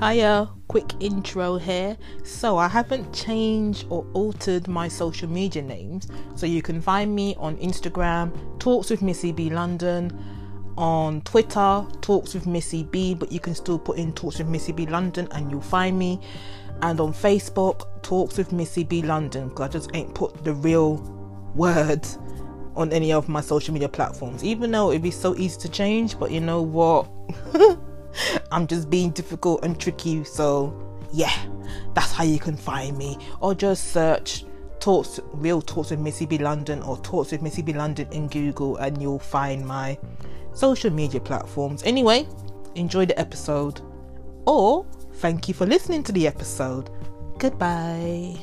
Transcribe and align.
Hiya, 0.00 0.48
quick 0.68 0.92
intro 1.00 1.56
here. 1.56 1.96
So, 2.22 2.56
I 2.56 2.68
haven't 2.68 3.12
changed 3.12 3.84
or 3.90 4.06
altered 4.12 4.68
my 4.68 4.86
social 4.86 5.28
media 5.28 5.60
names, 5.60 6.06
so 6.36 6.46
you 6.46 6.62
can 6.62 6.80
find 6.80 7.12
me 7.12 7.34
on 7.36 7.56
Instagram, 7.56 8.30
Talks 8.60 8.90
with 8.90 9.02
Missy 9.02 9.32
B 9.32 9.50
London, 9.50 10.16
on 10.76 11.20
Twitter, 11.22 11.84
Talks 12.00 12.32
with 12.32 12.46
Missy 12.46 12.84
B, 12.84 13.12
but 13.12 13.32
you 13.32 13.40
can 13.40 13.56
still 13.56 13.76
put 13.76 13.98
in 13.98 14.12
Talks 14.12 14.38
with 14.38 14.46
Missy 14.46 14.70
B 14.70 14.86
London 14.86 15.26
and 15.32 15.50
you'll 15.50 15.60
find 15.60 15.98
me, 15.98 16.20
and 16.82 17.00
on 17.00 17.12
Facebook, 17.12 18.02
Talks 18.02 18.38
with 18.38 18.52
Missy 18.52 18.84
B 18.84 19.02
London, 19.02 19.48
because 19.48 19.68
I 19.68 19.72
just 19.72 19.90
ain't 19.94 20.14
put 20.14 20.44
the 20.44 20.52
real 20.52 20.98
words 21.56 22.20
on 22.76 22.92
any 22.92 23.12
of 23.12 23.28
my 23.28 23.40
social 23.40 23.74
media 23.74 23.88
platforms, 23.88 24.44
even 24.44 24.70
though 24.70 24.90
it'd 24.90 25.02
be 25.02 25.10
so 25.10 25.34
easy 25.34 25.58
to 25.62 25.68
change, 25.68 26.16
but 26.20 26.30
you 26.30 26.38
know 26.38 26.62
what? 26.62 27.10
I'm 28.52 28.66
just 28.66 28.90
being 28.90 29.10
difficult 29.10 29.64
and 29.64 29.78
tricky. 29.78 30.24
So, 30.24 30.74
yeah, 31.12 31.34
that's 31.94 32.12
how 32.12 32.24
you 32.24 32.38
can 32.38 32.56
find 32.56 32.96
me. 32.96 33.18
Or 33.40 33.54
just 33.54 33.92
search 33.92 34.44
Talks 34.80 35.20
Real 35.32 35.60
Talks 35.60 35.90
with 35.90 36.00
Missy 36.00 36.26
B 36.26 36.38
London 36.38 36.82
or 36.82 36.96
Talks 36.98 37.32
with 37.32 37.42
Missy 37.42 37.62
B 37.62 37.72
London 37.72 38.08
in 38.12 38.28
Google 38.28 38.76
and 38.76 39.00
you'll 39.00 39.18
find 39.18 39.66
my 39.66 39.98
social 40.52 40.90
media 40.90 41.20
platforms. 41.20 41.82
Anyway, 41.84 42.26
enjoy 42.74 43.06
the 43.06 43.18
episode. 43.18 43.80
Or 44.46 44.86
thank 45.14 45.48
you 45.48 45.54
for 45.54 45.66
listening 45.66 46.02
to 46.04 46.12
the 46.12 46.26
episode. 46.26 46.90
Goodbye. 47.38 48.36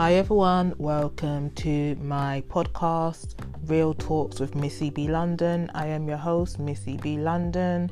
Hi 0.00 0.14
everyone, 0.14 0.74
welcome 0.78 1.50
to 1.56 1.94
my 1.96 2.42
podcast, 2.48 3.34
Real 3.66 3.92
Talks 3.92 4.40
with 4.40 4.54
Missy 4.54 4.88
B 4.88 5.08
London. 5.08 5.70
I 5.74 5.88
am 5.88 6.08
your 6.08 6.16
host, 6.16 6.58
Missy 6.58 6.96
B 6.96 7.18
London. 7.18 7.90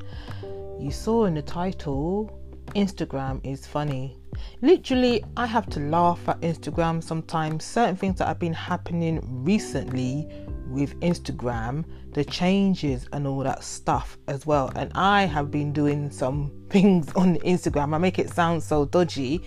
You 0.79 0.89
saw 0.89 1.25
in 1.25 1.35
the 1.35 1.43
title, 1.43 2.35
Instagram 2.69 3.41
is 3.43 3.67
funny. 3.67 4.17
Literally, 4.63 5.23
I 5.37 5.45
have 5.45 5.69
to 5.69 5.79
laugh 5.81 6.27
at 6.27 6.41
Instagram 6.41 7.03
sometimes. 7.03 7.63
Certain 7.63 7.95
things 7.95 8.17
that 8.17 8.27
have 8.27 8.39
been 8.39 8.53
happening 8.53 9.19
recently 9.43 10.27
with 10.69 10.99
Instagram, 11.01 11.85
the 12.13 12.23
changes 12.23 13.07
and 13.13 13.27
all 13.27 13.43
that 13.43 13.63
stuff 13.63 14.17
as 14.27 14.45
well. 14.45 14.71
And 14.75 14.91
I 14.95 15.25
have 15.25 15.51
been 15.51 15.73
doing 15.73 16.09
some 16.11 16.51
things 16.69 17.11
on 17.13 17.37
Instagram. 17.37 17.93
I 17.93 17.97
make 17.97 18.19
it 18.19 18.29
sound 18.29 18.63
so 18.63 18.85
dodgy, 18.85 19.41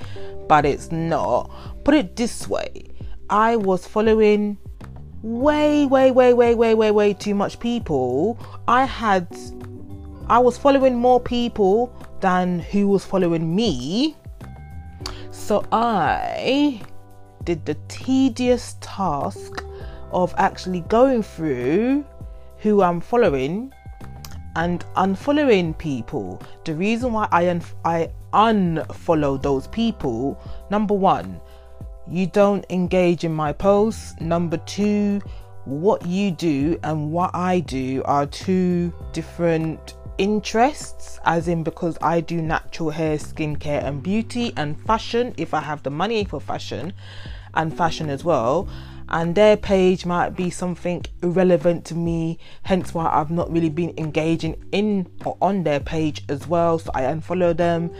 but 0.48 0.64
it's 0.64 0.90
not. 0.90 1.50
Put 1.84 1.94
it 1.94 2.16
this 2.16 2.48
way 2.48 2.92
I 3.30 3.56
was 3.56 3.86
following 3.86 4.58
way, 5.22 5.86
way, 5.86 6.10
way, 6.10 6.34
way, 6.34 6.54
way, 6.54 6.74
way, 6.74 6.90
way 6.90 7.14
too 7.14 7.34
much 7.34 7.58
people. 7.60 8.38
I 8.68 8.84
had, 8.84 9.26
I 10.28 10.38
was 10.38 10.58
following 10.58 10.96
more 10.96 11.20
people 11.20 11.94
than 12.20 12.58
who 12.58 12.88
was 12.88 13.04
following 13.04 13.54
me. 13.54 14.16
So 15.30 15.64
I 15.72 16.82
did 17.44 17.64
the 17.64 17.74
tedious 17.88 18.76
task 18.80 19.64
of 20.12 20.34
actually 20.38 20.80
going 20.82 21.22
through 21.22 22.05
who 22.58 22.82
I'm 22.82 23.00
following 23.00 23.72
and 24.56 24.84
unfollowing 24.96 25.77
people. 25.78 26.41
The 26.64 26.74
reason 26.74 27.12
why 27.12 27.28
I 27.30 27.48
un- 27.48 27.62
I 27.84 28.10
unfollow 28.33 29.40
those 29.40 29.66
people, 29.68 30.38
number 30.70 30.94
one, 30.94 31.40
you 32.08 32.27
don't 32.27 32.64
engage 32.70 33.24
in 33.24 33.33
my 33.33 33.52
posts. 33.52 34.14
Number 34.20 34.58
two, 34.58 35.20
what 35.64 36.05
you 36.06 36.30
do 36.30 36.79
and 36.83 37.12
what 37.12 37.34
I 37.34 37.61
do 37.61 38.02
are 38.05 38.27
two 38.27 38.92
different 39.12 39.94
interests, 40.18 41.18
as 41.24 41.48
in 41.48 41.62
because 41.62 41.96
I 42.02 42.20
do 42.20 42.42
natural 42.42 42.90
hair, 42.90 43.17
skincare, 43.17 43.84
and 43.84 44.02
beauty 44.02 44.52
and 44.56 44.79
fashion 44.86 45.34
if 45.36 45.55
I 45.55 45.61
have 45.61 45.83
the 45.83 45.90
money 45.90 46.24
for 46.24 46.40
fashion 46.40 46.92
and 47.55 47.77
fashion 47.77 48.11
as 48.11 48.24
well 48.24 48.68
and 49.08 49.35
their 49.35 49.57
page 49.57 50.07
might 50.07 50.30
be 50.30 50.51
something 50.51 51.05
irrelevant 51.23 51.85
to 51.86 51.95
me, 51.95 52.39
hence 52.63 52.95
why 52.95 53.11
I've 53.13 53.30
not 53.30 53.52
really 53.52 53.70
been 53.70 53.95
engaging 53.98 54.63
in 54.73 55.11
or 55.24 55.36
on 55.40 55.64
their 55.64 55.80
page 55.80 56.24
as 56.29 56.46
well. 56.46 56.79
So 56.79 56.90
I 56.95 57.02
unfollow 57.02 57.57
them. 57.57 57.91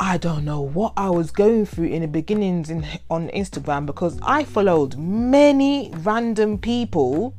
I 0.00 0.18
don't 0.18 0.44
know 0.44 0.60
what 0.60 0.92
I 0.96 1.10
was 1.10 1.30
going 1.30 1.66
through 1.66 1.86
in 1.86 2.02
the 2.02 2.08
beginnings 2.08 2.68
in, 2.68 2.86
on 3.10 3.28
Instagram 3.28 3.86
because 3.86 4.18
I 4.22 4.44
followed 4.44 4.96
many 4.96 5.92
random 5.98 6.58
people 6.58 7.34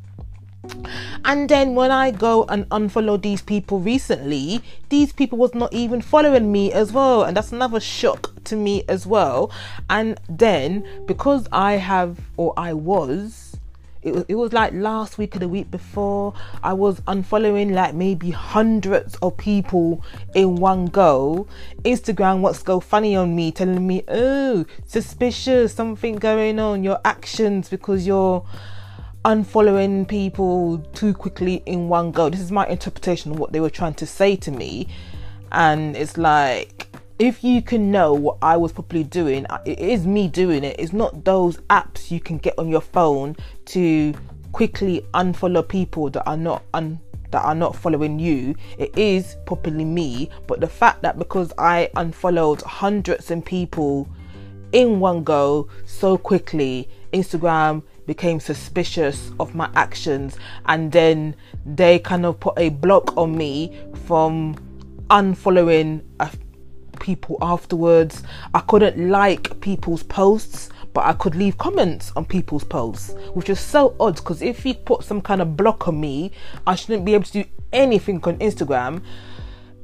and 1.26 1.50
then 1.50 1.74
when 1.74 1.92
I 1.92 2.12
go 2.12 2.44
and 2.46 2.70
unfollow 2.70 3.22
these 3.22 3.42
people 3.42 3.80
recently, 3.80 4.62
these 4.90 5.12
people 5.12 5.38
was 5.40 5.56
not 5.56 5.74
even 5.74 6.02
following 6.02 6.52
me 6.52 6.72
as 6.72 6.94
well, 6.94 7.24
and 7.24 7.36
that's 7.36 7.52
another 7.52 7.80
shock 7.80 8.32
to 8.46 8.56
me 8.56 8.84
as 8.88 9.08
well. 9.08 9.52
And 9.90 10.20
then 10.30 10.88
because 11.08 11.48
I 11.52 11.74
have 11.74 12.20
or 12.38 12.54
I 12.56 12.74
was 12.74 13.58
it 14.06 14.14
was, 14.14 14.26
it 14.28 14.36
was 14.36 14.54
like 14.54 14.72
last 14.74 15.18
week 15.18 15.36
or 15.36 15.40
the 15.40 15.50
week 15.50 15.72
before 15.72 16.34
i 16.64 16.72
was 16.72 17.02
unfollowing 17.02 17.74
like 17.74 17.96
maybe 17.96 18.30
hundreds 18.30 19.16
of 19.16 19.36
people 19.36 20.04
in 20.36 20.56
one 20.58 20.86
go 20.86 21.48
instagram 21.84 22.40
wants 22.42 22.60
to 22.60 22.66
go 22.66 22.80
funny 22.80 23.16
on 23.16 23.36
me 23.36 23.52
telling 23.52 23.86
me 23.86 24.04
oh 24.08 24.64
suspicious 24.86 25.74
something 25.74 26.16
going 26.18 26.60
on 26.60 26.84
your 26.84 27.00
actions 27.04 27.68
because 27.68 28.06
you're 28.06 28.46
unfollowing 29.26 30.08
people 30.08 30.78
too 30.94 31.12
quickly 31.12 31.64
in 31.66 31.90
one 31.90 32.12
go. 32.12 32.30
This 32.30 32.40
is 32.40 32.52
my 32.52 32.68
interpretation 32.68 33.32
of 33.32 33.40
what 33.40 33.52
they 33.52 33.60
were 33.60 33.72
trying 33.72 33.96
to 33.96 34.06
say 34.06 34.36
to 34.36 34.52
me. 34.52 34.88
And 35.52 35.98
it's 35.98 36.16
like, 36.16 36.88
if 37.18 37.44
you 37.44 37.64
can 37.64 37.92
know 37.92 38.14
what 38.14 38.38
I 38.44 38.56
was 38.56 38.72
probably 38.72 39.04
doing, 39.04 39.48
it 39.66 39.80
is 39.80 40.06
me 40.06 40.28
doing 40.28 40.64
it. 40.64 40.76
It's 40.78 40.94
not 40.94 41.26
those 41.26 41.58
apps 41.72 42.12
you 42.12 42.20
can 42.20 42.38
get 42.38 42.54
on 42.60 42.70
your 42.70 42.82
phone 42.82 43.36
to 43.66 44.14
quickly 44.52 45.04
unfollow 45.16 45.68
people 45.68 46.10
that 46.12 46.24
are 46.28 46.38
not 46.38 46.64
un 46.74 47.00
that 47.32 47.44
are 47.44 47.56
not 47.56 47.76
following 47.76 48.20
you. 48.20 48.56
It 48.78 48.96
is 48.96 49.38
probably 49.48 49.84
me, 49.84 50.30
but 50.46 50.60
the 50.62 50.68
fact 50.68 51.02
that 51.02 51.18
because 51.18 51.52
I 51.58 51.90
unfollowed 51.96 52.62
hundreds 52.62 53.32
of 53.32 53.44
people 53.44 54.08
in 54.72 55.00
one 55.00 55.24
go 55.24 55.68
so 55.86 56.18
quickly, 56.18 56.88
Instagram 57.12 57.82
became 58.06 58.40
suspicious 58.40 59.32
of 59.40 59.56
my 59.56 59.70
actions 59.76 60.38
and 60.66 60.92
then 60.92 61.36
they 61.66 62.00
kind 62.00 62.26
of 62.26 62.40
put 62.40 62.58
a 62.58 62.70
block 62.70 63.16
on 63.18 63.38
me 63.38 63.78
from 64.06 64.56
unfollowing 65.10 66.02
uh, 66.20 66.30
people 67.00 67.38
afterwards. 67.42 68.24
I 68.54 68.62
couldn't 68.62 69.10
like 69.10 69.60
people's 69.62 70.04
posts, 70.04 70.70
but 70.94 71.06
I 71.06 71.14
could 71.14 71.36
leave 71.36 71.58
comments 71.58 72.12
on 72.16 72.26
people's 72.26 72.64
posts, 72.64 73.14
which 73.34 73.50
is 73.50 73.60
so 73.60 73.96
odd 74.00 74.16
because 74.16 74.42
if 74.42 74.66
you 74.66 74.74
put 74.74 75.04
some 75.04 75.22
kind 75.22 75.42
of 75.42 75.58
block 75.58 75.88
on 75.88 76.00
me, 76.00 76.32
I 76.66 76.76
shouldn't 76.76 77.06
be 77.06 77.14
able 77.14 77.26
to 77.26 77.44
do 77.44 77.46
anything 77.74 78.24
on 78.24 78.38
Instagram. 78.38 79.04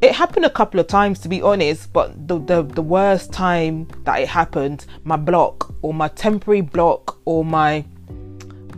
It 0.01 0.13
happened 0.15 0.45
a 0.45 0.49
couple 0.49 0.79
of 0.79 0.87
times 0.87 1.19
to 1.19 1.29
be 1.29 1.41
honest, 1.41 1.93
but 1.93 2.27
the, 2.27 2.39
the, 2.39 2.63
the 2.63 2.81
worst 2.81 3.31
time 3.31 3.87
that 4.05 4.19
it 4.19 4.29
happened, 4.29 4.85
my 5.03 5.17
block 5.17 5.75
or 5.83 5.93
my 5.93 6.07
temporary 6.07 6.61
block 6.61 7.19
or 7.25 7.45
my 7.45 7.85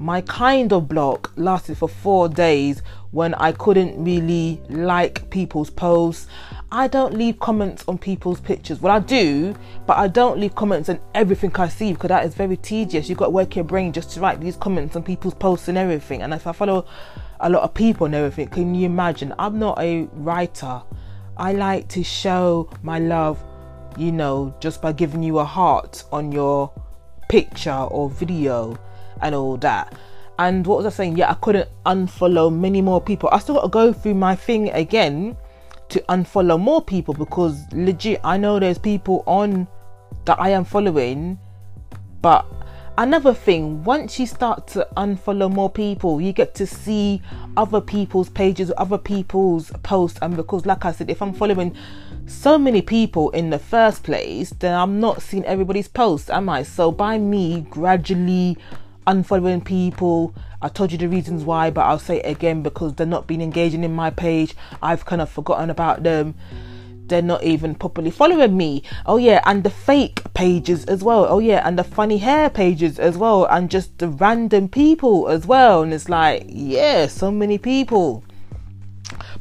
my 0.03 0.19
kind 0.19 0.73
of 0.73 0.89
block 0.89 1.31
lasted 1.37 1.77
for 1.77 1.87
four 1.87 2.27
days 2.27 2.83
when 3.11 3.33
I 3.35 3.53
couldn't 3.53 4.03
really 4.03 4.61
like 4.67 5.29
people's 5.29 5.69
posts. 5.69 6.27
I 6.73 6.89
don't 6.89 7.13
leave 7.13 7.39
comments 7.39 7.85
on 7.87 7.97
people's 7.97 8.41
pictures. 8.41 8.81
Well, 8.81 8.93
I 8.93 8.99
do, 8.99 9.55
but 9.87 9.97
I 9.97 10.09
don't 10.09 10.39
leave 10.39 10.55
comments 10.55 10.89
on 10.89 10.99
everything 11.15 11.55
I 11.55 11.69
see 11.69 11.93
because 11.93 12.09
that 12.09 12.25
is 12.25 12.35
very 12.35 12.57
tedious. 12.57 13.07
You've 13.07 13.17
got 13.17 13.27
to 13.27 13.31
work 13.31 13.55
your 13.55 13.63
brain 13.63 13.93
just 13.93 14.09
to 14.11 14.19
write 14.19 14.41
these 14.41 14.57
comments 14.57 14.97
on 14.97 15.03
people's 15.03 15.35
posts 15.35 15.69
and 15.69 15.77
everything. 15.77 16.21
And 16.21 16.33
if 16.33 16.47
I 16.47 16.51
follow 16.51 16.85
a 17.39 17.49
lot 17.49 17.63
of 17.63 17.73
people 17.73 18.05
and 18.05 18.13
everything, 18.13 18.49
can 18.49 18.75
you 18.75 18.85
imagine? 18.87 19.33
I'm 19.39 19.57
not 19.57 19.79
a 19.79 20.09
writer. 20.11 20.81
I 21.37 21.53
like 21.53 21.87
to 21.89 22.03
show 22.03 22.69
my 22.81 22.99
love, 22.99 23.41
you 23.97 24.11
know, 24.11 24.53
just 24.59 24.81
by 24.81 24.91
giving 24.91 25.23
you 25.23 25.39
a 25.39 25.45
heart 25.45 26.03
on 26.11 26.33
your 26.33 26.73
picture 27.29 27.71
or 27.71 28.09
video 28.09 28.77
and 29.21 29.35
all 29.35 29.57
that. 29.57 29.93
And 30.39 30.65
what 30.65 30.77
was 30.77 30.85
I 30.85 30.89
saying? 30.89 31.17
Yeah, 31.17 31.31
I 31.31 31.35
couldn't 31.35 31.69
unfollow 31.85 32.53
many 32.53 32.81
more 32.81 33.01
people. 33.01 33.29
I 33.31 33.39
still 33.39 33.55
got 33.55 33.63
to 33.63 33.69
go 33.69 33.93
through 33.93 34.15
my 34.15 34.35
thing 34.35 34.69
again 34.71 35.37
to 35.89 35.99
unfollow 36.09 36.59
more 36.59 36.81
people 36.81 37.13
because 37.13 37.61
legit, 37.71 38.19
I 38.23 38.37
know 38.37 38.59
there's 38.59 38.79
people 38.79 39.23
on 39.27 39.67
that 40.25 40.39
I 40.39 40.49
am 40.49 40.65
following, 40.65 41.37
but 42.21 42.45
another 42.97 43.33
thing 43.33 43.83
once 43.83 44.19
you 44.19 44.27
start 44.27 44.67
to 44.67 44.87
unfollow 44.97 45.51
more 45.51 45.69
people 45.69 46.21
you 46.21 46.31
get 46.31 46.53
to 46.53 46.67
see 46.67 47.19
other 47.57 47.81
people's 47.81 48.29
pages 48.29 48.71
other 48.77 48.99
people's 48.99 49.71
posts 49.81 50.19
and 50.21 50.37
because 50.37 50.67
like 50.67 50.85
i 50.85 50.91
said 50.91 51.09
if 51.09 51.19
i'm 51.19 51.33
following 51.33 51.75
so 52.27 52.55
many 52.55 52.83
people 52.83 53.31
in 53.31 53.49
the 53.49 53.57
first 53.57 54.03
place 54.03 54.51
then 54.59 54.75
i'm 54.75 54.99
not 54.99 55.23
seeing 55.23 55.43
everybody's 55.45 55.87
posts 55.87 56.29
am 56.29 56.47
i 56.47 56.61
so 56.61 56.91
by 56.91 57.17
me 57.17 57.61
gradually 57.71 58.55
unfollowing 59.05 59.63
people. 59.63 60.33
I 60.61 60.69
told 60.69 60.91
you 60.91 60.97
the 60.97 61.07
reasons 61.07 61.43
why, 61.43 61.69
but 61.69 61.81
I'll 61.81 61.99
say 61.99 62.19
it 62.19 62.29
again 62.29 62.63
because 62.63 62.93
they're 62.93 63.07
not 63.07 63.27
been 63.27 63.41
engaging 63.41 63.83
in 63.83 63.93
my 63.93 64.09
page. 64.09 64.55
I've 64.81 65.05
kind 65.05 65.21
of 65.21 65.29
forgotten 65.29 65.69
about 65.69 66.03
them. 66.03 66.35
They're 67.07 67.21
not 67.21 67.43
even 67.43 67.75
properly 67.75 68.11
following 68.11 68.55
me. 68.55 68.83
Oh 69.05 69.17
yeah, 69.17 69.41
and 69.45 69.63
the 69.63 69.69
fake 69.69 70.21
pages 70.33 70.85
as 70.85 71.03
well. 71.03 71.25
Oh 71.27 71.39
yeah, 71.39 71.61
and 71.67 71.77
the 71.77 71.83
funny 71.83 72.17
hair 72.17 72.49
pages 72.49 72.97
as 72.97 73.17
well, 73.17 73.45
and 73.45 73.69
just 73.69 73.97
the 73.97 74.07
random 74.07 74.69
people 74.69 75.27
as 75.27 75.45
well. 75.45 75.83
And 75.83 75.93
it's 75.93 76.09
like, 76.09 76.45
yeah, 76.47 77.07
so 77.07 77.29
many 77.29 77.57
people. 77.57 78.23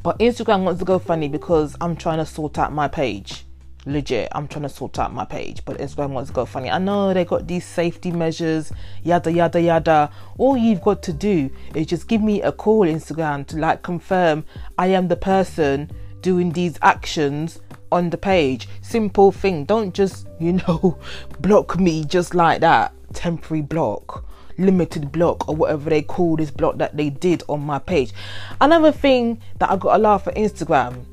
But 0.02 0.18
Instagram 0.18 0.64
wants 0.64 0.80
to 0.80 0.84
go 0.84 0.98
funny 0.98 1.28
because 1.28 1.76
I'm 1.80 1.94
trying 1.96 2.18
to 2.18 2.26
sort 2.26 2.58
out 2.58 2.72
my 2.72 2.88
page 2.88 3.44
legit 3.84 4.28
i'm 4.32 4.46
trying 4.46 4.62
to 4.62 4.68
sort 4.68 4.98
out 4.98 5.12
my 5.12 5.24
page 5.24 5.64
but 5.64 5.78
instagram 5.78 6.10
wants 6.10 6.30
to 6.30 6.34
go 6.34 6.44
funny. 6.44 6.70
I 6.70 6.78
know 6.78 7.12
they 7.12 7.24
got 7.24 7.48
these 7.48 7.64
safety 7.64 8.10
measures 8.12 8.72
yada 9.02 9.32
yada 9.32 9.60
yada. 9.60 10.10
All 10.38 10.56
you've 10.56 10.82
got 10.82 11.02
to 11.04 11.12
do 11.12 11.50
is 11.74 11.86
just 11.86 12.06
give 12.08 12.22
me 12.22 12.42
a 12.42 12.52
call 12.52 12.86
instagram 12.86 13.46
to 13.48 13.56
like 13.58 13.82
confirm 13.82 14.44
i 14.78 14.86
am 14.86 15.08
the 15.08 15.16
person 15.16 15.90
doing 16.20 16.52
these 16.52 16.78
actions 16.82 17.60
on 17.92 18.10
the 18.10 18.16
page. 18.16 18.68
Simple 18.80 19.30
thing. 19.30 19.64
Don't 19.64 19.94
just 19.94 20.26
you 20.40 20.54
know 20.54 20.98
block 21.40 21.78
me 21.78 22.04
just 22.04 22.34
like 22.34 22.60
that. 22.62 22.92
Temporary 23.12 23.62
block 23.62 24.24
limited 24.58 25.10
block 25.10 25.48
or 25.48 25.56
whatever 25.56 25.88
they 25.88 26.02
call 26.02 26.36
this 26.36 26.50
block 26.50 26.76
that 26.76 26.94
they 26.96 27.08
did 27.08 27.42
on 27.48 27.60
my 27.60 27.78
page. 27.78 28.12
Another 28.60 28.92
thing 28.92 29.40
that 29.58 29.70
i 29.70 29.76
got 29.76 29.96
a 29.96 29.98
laugh 29.98 30.28
at 30.28 30.34
instagram 30.36 31.04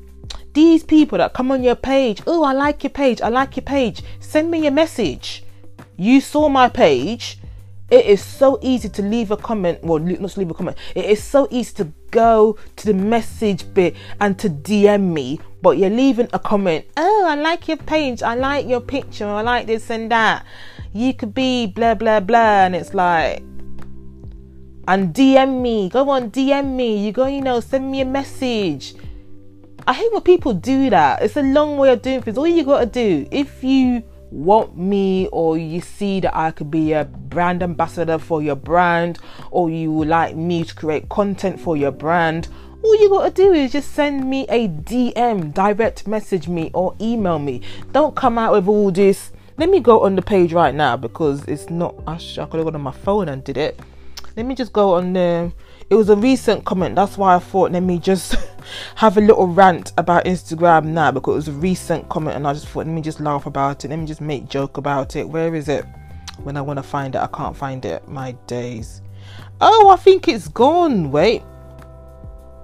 these 0.52 0.82
people 0.82 1.18
that 1.18 1.32
come 1.32 1.52
on 1.52 1.62
your 1.62 1.76
page, 1.76 2.22
oh, 2.26 2.42
I 2.42 2.52
like 2.52 2.82
your 2.82 2.90
page, 2.90 3.20
I 3.20 3.28
like 3.28 3.56
your 3.56 3.64
page, 3.64 4.02
send 4.18 4.50
me 4.50 4.66
a 4.66 4.70
message. 4.70 5.44
You 5.96 6.20
saw 6.20 6.48
my 6.48 6.68
page. 6.68 7.38
It 7.90 8.06
is 8.06 8.24
so 8.24 8.58
easy 8.62 8.88
to 8.88 9.02
leave 9.02 9.32
a 9.32 9.36
comment, 9.36 9.82
well, 9.82 9.98
not 9.98 10.36
leave 10.36 10.50
a 10.50 10.54
comment. 10.54 10.76
It 10.94 11.06
is 11.06 11.22
so 11.22 11.48
easy 11.50 11.74
to 11.74 11.92
go 12.12 12.56
to 12.76 12.86
the 12.86 12.94
message 12.94 13.72
bit 13.74 13.96
and 14.20 14.38
to 14.38 14.48
DM 14.48 15.12
me, 15.12 15.40
but 15.60 15.76
you're 15.76 15.90
leaving 15.90 16.28
a 16.32 16.38
comment. 16.38 16.84
Oh, 16.96 17.26
I 17.28 17.34
like 17.34 17.66
your 17.66 17.78
page, 17.78 18.22
I 18.22 18.36
like 18.36 18.68
your 18.68 18.80
picture, 18.80 19.26
I 19.26 19.42
like 19.42 19.66
this 19.66 19.90
and 19.90 20.08
that. 20.12 20.46
You 20.92 21.14
could 21.14 21.34
be 21.34 21.66
blah 21.66 21.94
blah 21.94 22.20
blah, 22.20 22.64
and 22.66 22.76
it's 22.76 22.94
like, 22.94 23.42
and 24.86 25.12
DM 25.12 25.60
me, 25.60 25.88
go 25.88 26.10
on, 26.10 26.30
DM 26.30 26.76
me. 26.76 27.04
You 27.04 27.10
go, 27.10 27.26
you 27.26 27.40
know, 27.40 27.58
send 27.58 27.90
me 27.90 28.00
a 28.02 28.04
message 28.04 28.94
I 29.86 29.92
hate 29.92 30.12
when 30.12 30.22
people 30.22 30.52
do 30.52 30.90
that. 30.90 31.22
It's 31.22 31.36
a 31.36 31.42
long 31.42 31.76
way 31.76 31.92
of 31.92 32.02
doing 32.02 32.22
things. 32.22 32.36
All 32.36 32.46
you 32.46 32.64
gotta 32.64 32.86
do, 32.86 33.26
if 33.30 33.64
you 33.64 34.02
want 34.30 34.76
me 34.76 35.28
or 35.32 35.58
you 35.58 35.80
see 35.80 36.20
that 36.20 36.36
I 36.36 36.50
could 36.50 36.70
be 36.70 36.92
a 36.92 37.04
brand 37.04 37.62
ambassador 37.62 38.18
for 38.18 38.42
your 38.42 38.56
brand 38.56 39.18
or 39.50 39.70
you 39.70 39.90
would 39.92 40.08
like 40.08 40.36
me 40.36 40.64
to 40.64 40.74
create 40.74 41.08
content 41.08 41.58
for 41.58 41.76
your 41.76 41.90
brand, 41.90 42.48
all 42.82 43.00
you 43.00 43.08
gotta 43.08 43.30
do 43.30 43.52
is 43.52 43.72
just 43.72 43.92
send 43.92 44.28
me 44.28 44.46
a 44.48 44.68
DM, 44.68 45.52
direct 45.52 46.06
message 46.06 46.48
me 46.48 46.70
or 46.74 46.94
email 47.00 47.38
me. 47.38 47.62
Don't 47.92 48.14
come 48.14 48.38
out 48.38 48.52
with 48.52 48.68
all 48.68 48.90
this. 48.90 49.32
Let 49.56 49.68
me 49.68 49.80
go 49.80 50.04
on 50.04 50.14
the 50.14 50.22
page 50.22 50.52
right 50.52 50.74
now 50.74 50.96
because 50.96 51.44
it's 51.44 51.68
not. 51.68 51.94
I, 52.06 52.16
could 52.16 52.36
have 52.36 52.64
gone 52.64 52.74
on 52.74 52.80
my 52.80 52.92
phone 52.92 53.28
and 53.28 53.44
did 53.44 53.56
it. 53.56 53.78
Let 54.36 54.46
me 54.46 54.54
just 54.54 54.72
go 54.72 54.94
on 54.94 55.12
there 55.12 55.52
it 55.90 55.96
was 55.96 56.08
a 56.08 56.16
recent 56.16 56.64
comment. 56.64 56.94
That's 56.94 57.18
why 57.18 57.34
I 57.34 57.40
thought 57.40 57.72
let 57.72 57.82
me 57.82 57.98
just 57.98 58.36
have 58.94 59.16
a 59.16 59.20
little 59.20 59.48
rant 59.48 59.92
about 59.98 60.24
Instagram 60.24 60.86
now 60.86 61.10
because 61.10 61.32
it 61.32 61.36
was 61.36 61.48
a 61.48 61.52
recent 61.52 62.08
comment 62.08 62.36
and 62.36 62.46
I 62.46 62.52
just 62.52 62.68
thought 62.68 62.86
let 62.86 62.94
me 62.94 63.02
just 63.02 63.18
laugh 63.18 63.46
about 63.46 63.84
it. 63.84 63.88
Let 63.88 63.98
me 63.98 64.06
just 64.06 64.20
make 64.20 64.48
joke 64.48 64.76
about 64.76 65.16
it. 65.16 65.28
Where 65.28 65.54
is 65.54 65.68
it? 65.68 65.84
When 66.44 66.56
I 66.56 66.62
want 66.62 66.78
to 66.78 66.82
find 66.84 67.14
it, 67.16 67.18
I 67.18 67.26
can't 67.26 67.56
find 67.56 67.84
it. 67.84 68.06
My 68.08 68.32
days. 68.46 69.02
Oh, 69.60 69.90
I 69.90 69.96
think 69.96 70.28
it's 70.28 70.46
gone. 70.46 71.10
Wait. 71.10 71.42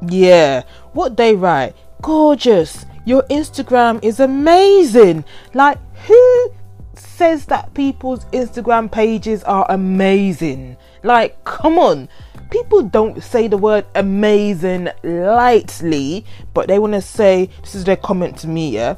Yeah. 0.08 0.62
What 0.92 1.16
they 1.16 1.34
write? 1.34 1.74
Gorgeous. 2.02 2.86
Your 3.04 3.24
Instagram 3.24 4.02
is 4.04 4.20
amazing. 4.20 5.24
Like 5.52 5.78
who 6.06 6.52
says 6.94 7.46
that 7.46 7.74
people's 7.74 8.24
Instagram 8.26 8.90
pages 8.90 9.42
are 9.42 9.66
amazing? 9.68 10.76
Like, 11.02 11.42
come 11.44 11.78
on 11.78 12.08
people 12.50 12.82
don't 12.82 13.22
say 13.22 13.48
the 13.48 13.56
word 13.56 13.86
amazing 13.94 14.88
lightly, 15.02 16.24
but 16.54 16.68
they 16.68 16.78
want 16.78 16.94
to 16.94 17.02
say 17.02 17.50
this 17.62 17.74
is 17.74 17.84
their 17.84 17.96
comment 17.96 18.38
to 18.38 18.48
me, 18.48 18.70
yeah. 18.70 18.96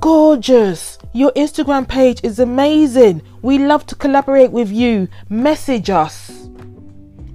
Gorgeous. 0.00 0.98
Your 1.12 1.30
Instagram 1.32 1.86
page 1.86 2.20
is 2.22 2.38
amazing. 2.38 3.22
We 3.42 3.58
love 3.58 3.84
to 3.86 3.94
collaborate 3.94 4.50
with 4.50 4.70
you. 4.70 5.08
Message 5.28 5.90
us. 5.90 6.48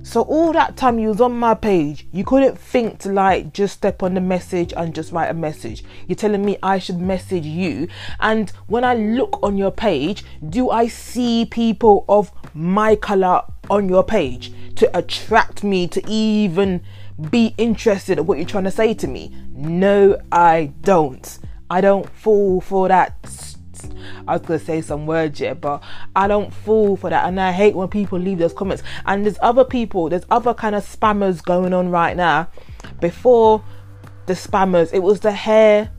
So 0.02 0.22
all 0.22 0.54
that 0.54 0.78
time 0.78 0.98
you 1.00 1.10
was 1.10 1.20
on 1.20 1.34
my 1.34 1.56
page, 1.56 2.08
you 2.12 2.24
couldn't 2.24 2.58
think 2.58 3.00
to 3.00 3.12
like 3.12 3.54
just 3.54 3.74
step 3.74 4.02
on 4.02 4.14
the 4.14 4.22
message 4.22 4.72
and 4.78 4.96
just 4.96 5.12
write 5.12 5.30
a 5.30 5.34
message. 5.34 5.84
You're 6.08 6.16
telling 6.16 6.46
me 6.46 6.58
I 6.64 6.80
should 6.80 7.00
message 7.00 7.46
you. 7.46 7.88
And 8.20 8.52
when 8.68 8.84
I 8.84 8.94
look 8.94 9.40
on 9.44 9.58
your 9.58 9.72
page, 9.72 10.24
do 10.48 10.70
I 10.70 10.88
see 10.88 11.46
people 11.46 12.06
of 12.08 12.32
my 12.54 12.96
color 12.96 13.42
on 13.70 13.90
your 13.90 14.04
page 14.04 14.54
to 14.76 14.98
attract 14.98 15.64
me 15.64 15.88
to 15.88 16.02
even 16.08 16.82
be 17.30 17.54
interested 17.58 18.18
in 18.18 18.26
what 18.26 18.38
you're 18.38 18.48
trying 18.48 18.66
to 18.66 18.72
say 18.72 18.94
to 18.94 19.08
me? 19.08 19.34
No, 19.52 20.20
I 20.32 20.74
don't. 20.82 21.40
I 21.70 21.82
don't 21.82 22.10
fall 22.10 22.62
for 22.62 22.88
that 22.88 23.56
I 24.28 24.34
was 24.34 24.42
gonna 24.42 24.60
say 24.60 24.82
some 24.82 25.06
words 25.06 25.40
here, 25.40 25.56
but 25.56 25.84
I 26.16 26.28
don't 26.28 26.54
fall 26.54 26.96
for 26.96 27.10
that, 27.10 27.26
and 27.26 27.40
I 27.40 27.52
hate 27.52 27.76
when 27.76 27.88
people 27.88 28.20
leave 28.20 28.40
those 28.40 28.54
comments. 28.54 28.84
And 29.06 29.26
there's 29.26 29.38
other 29.42 29.64
people, 29.64 30.10
there's 30.10 30.26
other 30.30 30.54
kind 30.54 30.76
of 30.76 30.84
spammers 30.84 31.44
going 31.44 31.74
on 31.74 31.90
right 31.90 32.16
now. 32.16 32.50
Before 33.00 33.64
the 34.26 34.34
spammers, 34.34 34.94
it 34.94 35.00
was 35.00 35.20
the 35.20 35.32
hair 35.32 35.92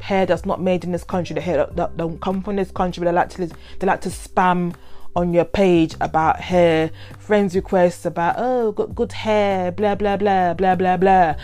hair 0.00 0.26
that's 0.26 0.44
not 0.44 0.60
made 0.60 0.82
in 0.82 0.90
this 0.90 1.04
country, 1.04 1.34
the 1.34 1.40
hair 1.40 1.58
that, 1.58 1.76
that 1.76 1.96
don't 1.96 2.20
come 2.20 2.42
from 2.42 2.56
this 2.56 2.70
country, 2.70 3.00
but 3.02 3.10
they 3.10 3.14
like 3.14 3.30
to 3.30 3.46
they 3.78 3.86
like 3.86 4.00
to 4.02 4.08
spam 4.08 4.74
on 5.14 5.32
your 5.32 5.44
page 5.44 5.94
about 6.00 6.40
hair, 6.40 6.90
friends 7.18 7.54
requests 7.54 8.04
about 8.04 8.36
oh 8.38 8.72
got 8.72 8.94
good 8.94 9.12
hair, 9.12 9.70
blah 9.72 9.94
blah 9.94 10.16
blah 10.16 10.54
blah 10.54 10.74
blah 10.74 10.96
blah. 10.96 11.34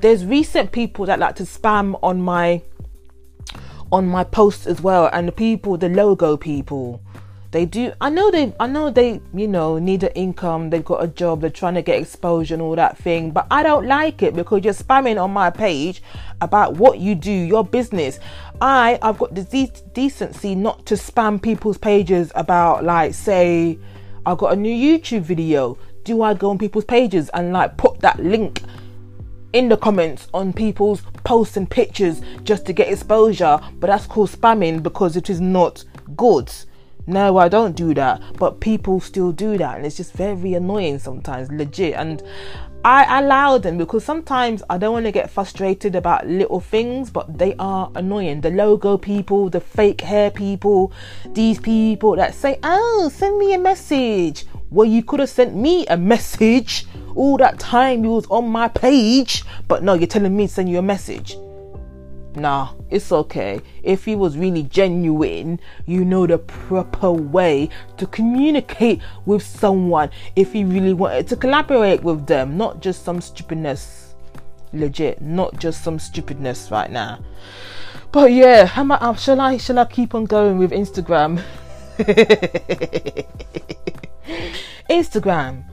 There's 0.00 0.24
recent 0.24 0.72
people 0.72 1.06
that 1.06 1.18
like 1.18 1.36
to 1.36 1.44
spam 1.44 1.98
on 2.02 2.20
my 2.20 2.62
on 3.92 4.06
my 4.06 4.24
posts 4.24 4.66
as 4.66 4.80
well 4.80 5.08
and 5.12 5.28
the 5.28 5.32
people 5.32 5.76
the 5.76 5.88
logo 5.88 6.36
people 6.36 7.00
they 7.56 7.64
do 7.64 7.90
i 8.02 8.10
know 8.10 8.30
they 8.30 8.52
i 8.60 8.66
know 8.66 8.90
they 8.90 9.18
you 9.32 9.48
know 9.48 9.78
need 9.78 10.02
an 10.02 10.12
income 10.14 10.68
they've 10.68 10.84
got 10.84 11.02
a 11.02 11.06
job 11.06 11.40
they're 11.40 11.48
trying 11.48 11.72
to 11.72 11.80
get 11.80 11.98
exposure 11.98 12.52
and 12.52 12.62
all 12.62 12.76
that 12.76 12.98
thing 12.98 13.30
but 13.30 13.46
i 13.50 13.62
don't 13.62 13.86
like 13.86 14.22
it 14.22 14.36
because 14.36 14.62
you're 14.62 14.74
spamming 14.74 15.18
on 15.18 15.30
my 15.30 15.48
page 15.48 16.02
about 16.42 16.74
what 16.74 16.98
you 16.98 17.14
do 17.14 17.32
your 17.32 17.64
business. 17.64 18.20
I 18.60 18.98
i've 19.00 19.16
got 19.16 19.34
the 19.34 19.42
de- 19.42 19.72
decency 19.94 20.54
not 20.54 20.84
to 20.84 20.96
spam 20.96 21.40
people's 21.40 21.78
pages 21.78 22.30
about 22.34 22.84
like 22.84 23.14
say 23.14 23.78
i've 24.26 24.36
got 24.36 24.52
a 24.52 24.56
new 24.56 24.74
youtube 24.74 25.22
video. 25.22 25.78
Do 26.04 26.20
i 26.20 26.34
go 26.34 26.50
on 26.50 26.58
people's 26.58 26.84
pages 26.84 27.30
and 27.30 27.54
like 27.54 27.78
put 27.78 28.00
that 28.00 28.18
link 28.22 28.60
in 29.54 29.70
the 29.70 29.78
comments 29.78 30.28
on 30.34 30.52
people's 30.52 31.00
posts 31.24 31.56
and 31.56 31.70
pictures 31.70 32.20
just 32.44 32.66
to 32.66 32.74
get 32.74 32.92
exposure, 32.92 33.58
but 33.80 33.86
that's 33.86 34.06
called 34.06 34.28
spamming 34.28 34.82
because 34.82 35.16
it 35.16 35.30
is 35.30 35.40
not 35.40 35.84
good. 36.16 36.52
No, 37.06 37.36
I 37.36 37.48
don't 37.48 37.76
do 37.76 37.94
that, 37.94 38.20
but 38.36 38.60
people 38.60 39.00
still 39.00 39.30
do 39.30 39.56
that, 39.58 39.76
and 39.76 39.86
it's 39.86 39.96
just 39.96 40.12
very 40.12 40.54
annoying 40.54 40.98
sometimes, 40.98 41.50
legit. 41.52 41.94
And 41.94 42.20
I 42.84 43.20
allow 43.20 43.58
them 43.58 43.78
because 43.78 44.04
sometimes 44.04 44.62
I 44.68 44.78
don't 44.78 44.92
want 44.92 45.06
to 45.06 45.12
get 45.12 45.30
frustrated 45.30 45.94
about 45.94 46.26
little 46.26 46.60
things, 46.60 47.10
but 47.10 47.38
they 47.38 47.54
are 47.58 47.90
annoying. 47.94 48.40
The 48.40 48.50
logo 48.50 48.98
people, 48.98 49.50
the 49.50 49.60
fake 49.60 50.00
hair 50.00 50.30
people, 50.30 50.92
these 51.26 51.60
people 51.60 52.16
that 52.16 52.34
say, 52.34 52.58
Oh, 52.62 53.10
send 53.12 53.38
me 53.38 53.54
a 53.54 53.58
message. 53.58 54.46
Well, 54.70 54.86
you 54.86 55.02
could 55.04 55.20
have 55.20 55.30
sent 55.30 55.54
me 55.54 55.86
a 55.86 55.96
message 55.96 56.86
all 57.14 57.36
that 57.38 57.58
time 57.58 58.04
you 58.04 58.10
was 58.10 58.26
on 58.26 58.48
my 58.48 58.68
page, 58.68 59.44
but 59.68 59.82
no, 59.82 59.94
you're 59.94 60.06
telling 60.06 60.36
me 60.36 60.46
to 60.46 60.52
send 60.52 60.68
you 60.68 60.78
a 60.78 60.82
message. 60.82 61.36
Nah, 62.36 62.74
it's 62.90 63.10
okay. 63.12 63.62
If 63.82 64.04
he 64.04 64.14
was 64.14 64.36
really 64.36 64.64
genuine, 64.64 65.58
you 65.86 66.04
know 66.04 66.26
the 66.26 66.36
proper 66.36 67.10
way 67.10 67.70
to 67.96 68.06
communicate 68.06 69.00
with 69.24 69.42
someone 69.42 70.10
if 70.36 70.52
he 70.52 70.62
really 70.62 70.92
wanted 70.92 71.28
to 71.28 71.36
collaborate 71.36 72.02
with 72.02 72.26
them, 72.26 72.58
not 72.58 72.82
just 72.82 73.04
some 73.04 73.22
stupidness. 73.22 74.14
Legit, 74.74 75.22
not 75.22 75.58
just 75.58 75.82
some 75.82 75.98
stupidness 75.98 76.70
right 76.70 76.90
now. 76.90 77.20
But 78.12 78.32
yeah, 78.32 78.66
how 78.66 78.86
I, 78.90 79.14
shall 79.14 79.40
I 79.40 79.56
shall 79.56 79.78
I 79.78 79.86
keep 79.86 80.14
on 80.14 80.26
going 80.26 80.58
with 80.58 80.72
Instagram? 80.72 81.42
Instagram 84.90 85.64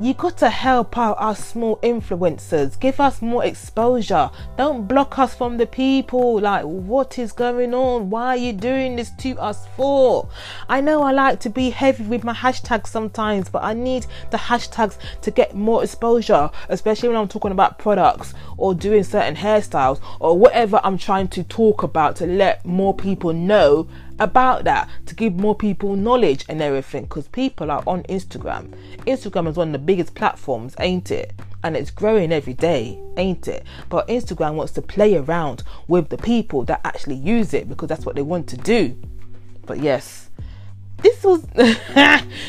you 0.00 0.14
got 0.14 0.38
to 0.38 0.48
help 0.48 0.96
out 0.96 1.16
our 1.18 1.36
small 1.36 1.76
influencers. 1.82 2.80
Give 2.80 2.98
us 3.00 3.20
more 3.20 3.44
exposure. 3.44 4.30
Don't 4.56 4.88
block 4.88 5.18
us 5.18 5.34
from 5.34 5.58
the 5.58 5.66
people. 5.66 6.40
Like, 6.40 6.64
what 6.64 7.18
is 7.18 7.32
going 7.32 7.74
on? 7.74 8.08
Why 8.08 8.28
are 8.28 8.36
you 8.36 8.54
doing 8.54 8.96
this 8.96 9.10
to 9.18 9.38
us 9.38 9.66
for? 9.76 10.26
I 10.70 10.80
know 10.80 11.02
I 11.02 11.12
like 11.12 11.38
to 11.40 11.50
be 11.50 11.68
heavy 11.68 12.04
with 12.04 12.24
my 12.24 12.32
hashtags 12.32 12.86
sometimes, 12.86 13.50
but 13.50 13.62
I 13.62 13.74
need 13.74 14.06
the 14.30 14.38
hashtags 14.38 14.96
to 15.20 15.30
get 15.30 15.54
more 15.54 15.84
exposure, 15.84 16.50
especially 16.70 17.10
when 17.10 17.18
I'm 17.18 17.28
talking 17.28 17.52
about 17.52 17.78
products 17.78 18.32
or 18.56 18.74
doing 18.74 19.04
certain 19.04 19.36
hairstyles 19.36 20.00
or 20.18 20.38
whatever 20.38 20.80
I'm 20.82 20.96
trying 20.96 21.28
to 21.28 21.42
talk 21.42 21.82
about 21.82 22.16
to 22.16 22.26
let 22.26 22.64
more 22.64 22.94
people 22.94 23.34
know 23.34 23.86
about 24.20 24.64
that 24.64 24.88
to 25.06 25.14
give 25.14 25.34
more 25.34 25.54
people 25.54 25.96
knowledge 25.96 26.44
and 26.48 26.62
everything 26.62 27.04
because 27.04 27.26
people 27.28 27.70
are 27.70 27.82
on 27.86 28.02
Instagram. 28.04 28.72
Instagram 29.06 29.48
is 29.48 29.56
one 29.56 29.68
of 29.68 29.72
the 29.72 29.78
biggest 29.78 30.14
platforms, 30.14 30.74
ain't 30.78 31.10
it? 31.10 31.32
And 31.64 31.76
it's 31.76 31.90
growing 31.90 32.32
every 32.32 32.54
day, 32.54 32.98
ain't 33.16 33.48
it? 33.48 33.64
But 33.88 34.08
Instagram 34.08 34.54
wants 34.54 34.72
to 34.74 34.82
play 34.82 35.16
around 35.16 35.62
with 35.88 36.10
the 36.10 36.18
people 36.18 36.64
that 36.64 36.80
actually 36.84 37.16
use 37.16 37.52
it 37.54 37.68
because 37.68 37.88
that's 37.88 38.06
what 38.06 38.14
they 38.14 38.22
want 38.22 38.46
to 38.50 38.56
do. 38.56 38.96
But 39.66 39.80
yes, 39.80 40.30
this 40.98 41.24
was 41.24 41.42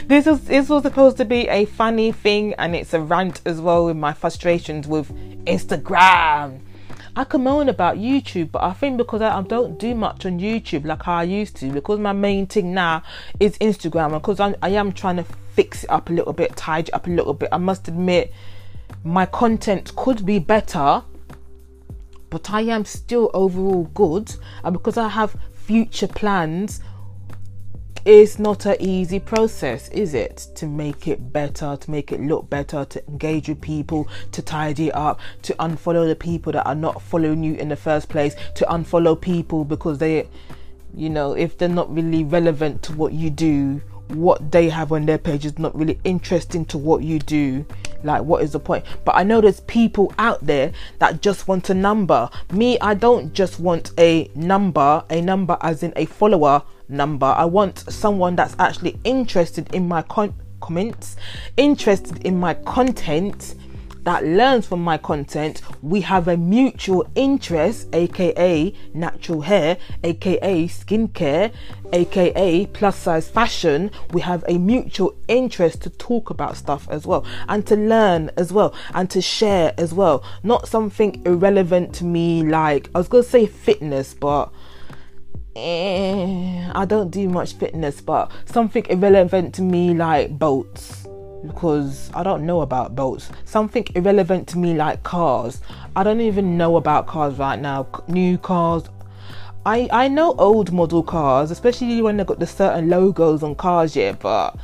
this 0.07 0.25
was 0.25 0.41
this 0.41 0.69
was 0.69 0.83
supposed 0.83 1.17
to 1.17 1.25
be 1.25 1.47
a 1.47 1.65
funny 1.65 2.11
thing 2.11 2.53
and 2.55 2.75
it's 2.75 2.93
a 2.93 2.99
rant 2.99 3.41
as 3.45 3.61
well 3.61 3.85
with 3.85 3.97
my 3.97 4.13
frustrations 4.13 4.87
with 4.87 5.09
Instagram 5.45 6.59
I 7.13 7.25
can 7.25 7.43
moan 7.43 7.67
about 7.67 7.97
YouTube, 7.97 8.51
but 8.53 8.63
I 8.63 8.71
think 8.71 8.97
because 8.97 9.21
I, 9.21 9.37
I, 9.37 9.41
don't 9.41 9.77
do 9.77 9.93
much 9.93 10.25
on 10.25 10.39
YouTube 10.39 10.85
like 10.85 11.07
I 11.09 11.23
used 11.23 11.57
to, 11.57 11.69
because 11.69 11.99
my 11.99 12.13
main 12.13 12.47
thing 12.47 12.73
now 12.73 13.03
is 13.37 13.57
Instagram, 13.57 14.13
because 14.13 14.39
I'm, 14.39 14.55
I 14.61 14.69
am 14.69 14.93
trying 14.93 15.17
to 15.17 15.25
fix 15.53 15.83
it 15.83 15.89
up 15.89 16.09
a 16.09 16.13
little 16.13 16.31
bit, 16.31 16.55
tidy 16.55 16.91
up 16.93 17.07
a 17.07 17.09
little 17.09 17.33
bit. 17.33 17.49
I 17.51 17.57
must 17.57 17.89
admit, 17.89 18.33
my 19.03 19.25
content 19.25 19.93
could 19.97 20.25
be 20.25 20.39
better, 20.39 21.03
but 22.29 22.49
I 22.49 22.61
am 22.61 22.85
still 22.85 23.29
overall 23.33 23.83
good, 23.93 24.33
and 24.63 24.71
because 24.71 24.95
I 24.95 25.09
have 25.09 25.35
future 25.53 26.07
plans 26.07 26.79
it's 28.05 28.39
not 28.39 28.65
an 28.65 28.77
easy 28.79 29.19
process, 29.19 29.89
is 29.89 30.13
it? 30.13 30.47
To 30.55 30.65
make 30.65 31.07
it 31.07 31.31
better, 31.31 31.77
to 31.77 31.91
make 31.91 32.11
it 32.11 32.19
look 32.19 32.49
better, 32.49 32.85
to 32.85 33.07
engage 33.07 33.49
with 33.49 33.61
people, 33.61 34.07
to 34.31 34.41
tidy 34.41 34.91
up, 34.91 35.19
to 35.43 35.53
unfollow 35.55 36.07
the 36.07 36.15
people 36.15 36.53
that 36.53 36.65
are 36.65 36.75
not 36.75 37.01
following 37.01 37.43
you 37.43 37.55
in 37.55 37.69
the 37.69 37.75
first 37.75 38.09
place, 38.09 38.35
to 38.55 38.65
unfollow 38.65 39.19
people 39.19 39.65
because 39.65 39.99
they, 39.99 40.27
you 40.95 41.09
know, 41.09 41.33
if 41.33 41.57
they're 41.57 41.69
not 41.69 41.93
really 41.93 42.23
relevant 42.23 42.81
to 42.83 42.93
what 42.93 43.13
you 43.13 43.29
do, 43.29 43.81
what 44.15 44.51
they 44.51 44.69
have 44.69 44.91
on 44.91 45.05
their 45.05 45.17
page 45.17 45.45
is 45.45 45.57
not 45.57 45.75
really 45.75 45.99
interesting 46.03 46.65
to 46.65 46.77
what 46.77 47.03
you 47.03 47.19
do. 47.19 47.65
Like 48.03 48.23
what 48.23 48.43
is 48.43 48.51
the 48.51 48.59
point? 48.59 48.85
But 49.05 49.15
i 49.15 49.23
know 49.23 49.41
there's 49.41 49.61
people 49.61 50.13
out 50.17 50.45
there 50.45 50.71
that 50.99 51.21
just 51.21 51.47
want 51.47 51.69
a 51.69 51.73
number. 51.73 52.29
Me 52.51 52.77
i 52.79 52.93
don't 52.93 53.33
just 53.33 53.59
want 53.59 53.91
a 53.97 54.29
number 54.35 55.03
a 55.09 55.21
number 55.21 55.57
as 55.61 55.83
in 55.83 55.93
a 55.95 56.05
follower 56.05 56.63
number. 56.91 57.25
I 57.25 57.45
want 57.45 57.79
someone 57.79 58.35
that's 58.35 58.55
actually 58.59 58.99
interested 59.03 59.73
in 59.73 59.87
my 59.87 60.01
con- 60.03 60.35
comments, 60.59 61.15
interested 61.57 62.25
in 62.25 62.39
my 62.39 62.53
content, 62.53 63.55
that 64.03 64.25
learns 64.25 64.65
from 64.65 64.83
my 64.83 64.97
content. 64.97 65.61
We 65.81 66.01
have 66.01 66.27
a 66.27 66.35
mutual 66.35 67.07
interest, 67.15 67.87
aka 67.93 68.73
natural 68.93 69.41
hair, 69.41 69.77
aka 70.03 70.67
skincare, 70.67 71.53
aka 71.93 72.65
plus 72.67 72.97
size 72.97 73.29
fashion. 73.29 73.91
We 74.11 74.21
have 74.21 74.43
a 74.47 74.57
mutual 74.57 75.15
interest 75.27 75.83
to 75.83 75.91
talk 75.91 76.29
about 76.31 76.57
stuff 76.57 76.87
as 76.89 77.05
well 77.05 77.25
and 77.47 77.65
to 77.67 77.75
learn 77.75 78.31
as 78.37 78.51
well 78.51 78.73
and 78.95 79.09
to 79.11 79.21
share 79.21 79.73
as 79.77 79.93
well. 79.93 80.23
Not 80.41 80.67
something 80.67 81.21
irrelevant 81.25 81.93
to 81.95 82.05
me, 82.05 82.43
like 82.43 82.89
I 82.95 82.97
was 82.97 83.07
gonna 83.07 83.23
say 83.23 83.45
fitness, 83.45 84.15
but 84.15 84.51
eh, 85.55 86.71
I 86.73 86.85
don't 86.85 87.09
do 87.09 87.27
much 87.29 87.53
fitness, 87.53 88.01
but 88.01 88.31
something 88.45 88.85
irrelevant 88.89 89.53
to 89.55 89.61
me 89.61 89.93
like 89.93 90.37
boats 90.37 91.07
because 91.45 92.11
I 92.13 92.23
don't 92.23 92.45
know 92.45 92.61
about 92.61 92.95
boats. 92.95 93.29
Something 93.45 93.85
irrelevant 93.95 94.47
to 94.49 94.57
me 94.57 94.75
like 94.75 95.03
cars. 95.03 95.61
I 95.95 96.03
don't 96.03 96.21
even 96.21 96.57
know 96.57 96.77
about 96.77 97.07
cars 97.07 97.37
right 97.37 97.59
now. 97.59 97.87
New 98.07 98.37
cars. 98.37 98.83
I 99.65 99.87
I 99.91 100.07
know 100.07 100.33
old 100.37 100.71
model 100.71 101.03
cars, 101.03 101.51
especially 101.51 102.01
when 102.01 102.17
they 102.17 102.23
got 102.23 102.39
the 102.39 102.47
certain 102.47 102.89
logos 102.89 103.43
on 103.43 103.55
cars, 103.55 103.95
yeah, 103.95 104.13
but 104.13 104.57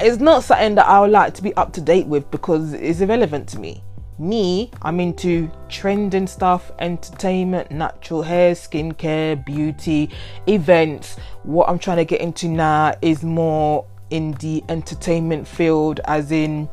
it's 0.00 0.18
not 0.18 0.44
something 0.44 0.74
that 0.76 0.86
I 0.86 1.00
would 1.00 1.10
like 1.10 1.34
to 1.34 1.42
be 1.42 1.54
up 1.54 1.72
to 1.74 1.80
date 1.80 2.06
with 2.06 2.30
because 2.30 2.72
it's 2.72 3.00
irrelevant 3.00 3.48
to 3.50 3.58
me 3.58 3.82
me, 4.18 4.70
I'm 4.82 5.00
into 5.00 5.50
trending 5.68 6.26
stuff, 6.26 6.70
entertainment, 6.78 7.70
natural 7.70 8.22
hair, 8.22 8.52
skincare, 8.52 9.44
beauty, 9.44 10.10
events. 10.46 11.16
What 11.42 11.68
I'm 11.68 11.78
trying 11.78 11.98
to 11.98 12.04
get 12.04 12.20
into 12.20 12.48
now 12.48 12.94
is 13.02 13.22
more 13.22 13.86
in 14.10 14.32
the 14.32 14.62
entertainment 14.68 15.48
field, 15.48 16.00
as 16.04 16.30
in, 16.30 16.68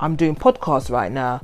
I'm 0.00 0.16
doing 0.16 0.34
podcasts 0.34 0.90
right 0.90 1.12
now. 1.12 1.40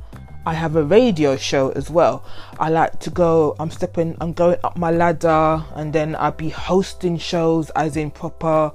I 0.46 0.52
have 0.52 0.76
a 0.76 0.84
radio 0.84 1.36
show 1.36 1.70
as 1.70 1.88
well. 1.88 2.24
I 2.60 2.68
like 2.68 3.00
to 3.00 3.10
go, 3.10 3.56
I'm 3.58 3.70
stepping, 3.70 4.16
I'm 4.20 4.32
going 4.32 4.58
up 4.62 4.76
my 4.76 4.90
ladder, 4.90 5.64
and 5.74 5.92
then 5.92 6.14
I'll 6.16 6.32
be 6.32 6.50
hosting 6.50 7.16
shows, 7.16 7.70
as 7.70 7.96
in 7.96 8.10
proper 8.10 8.72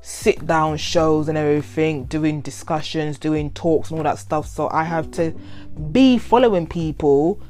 sit 0.00 0.46
down 0.46 0.76
shows 0.76 1.28
and 1.28 1.36
everything, 1.36 2.04
doing 2.04 2.40
discussions, 2.40 3.18
doing 3.18 3.50
talks 3.50 3.90
and 3.90 3.98
all 3.98 4.04
that 4.04 4.18
stuff. 4.18 4.46
So 4.46 4.68
I 4.70 4.84
have 4.84 5.10
to 5.12 5.32
be 5.92 6.18
following 6.18 6.66
people 6.66 7.40